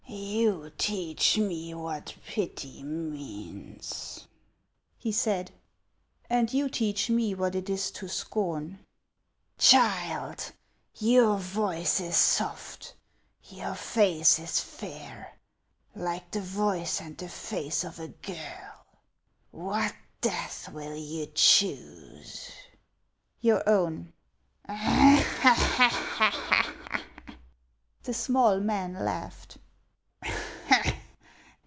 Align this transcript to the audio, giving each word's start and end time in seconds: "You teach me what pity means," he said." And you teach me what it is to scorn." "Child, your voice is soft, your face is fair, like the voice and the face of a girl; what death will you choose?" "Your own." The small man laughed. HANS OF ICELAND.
"You 0.51 0.71
teach 0.77 1.37
me 1.37 1.73
what 1.73 2.15
pity 2.27 2.83
means," 2.83 4.27
he 4.97 5.09
said." 5.11 5.51
And 6.29 6.51
you 6.53 6.67
teach 6.67 7.09
me 7.09 7.33
what 7.33 7.55
it 7.55 7.69
is 7.69 7.91
to 7.91 8.09
scorn." 8.09 8.79
"Child, 9.57 10.51
your 10.95 11.37
voice 11.37 12.01
is 12.01 12.17
soft, 12.17 12.93
your 13.45 13.73
face 13.75 14.37
is 14.39 14.59
fair, 14.59 15.31
like 15.95 16.29
the 16.31 16.41
voice 16.41 16.99
and 16.99 17.17
the 17.17 17.29
face 17.29 17.85
of 17.85 17.97
a 17.97 18.09
girl; 18.09 18.85
what 19.51 19.95
death 20.19 20.67
will 20.73 20.95
you 20.95 21.27
choose?" 21.27 22.51
"Your 23.41 23.67
own." 23.67 24.11
The 24.67 25.23
small 28.13 28.59
man 28.59 28.93
laughed. 28.95 29.57
HANS 29.57 29.57
OF 29.57 30.87
ICELAND. 30.87 31.01